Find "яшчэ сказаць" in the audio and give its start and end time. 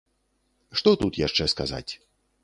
1.27-1.87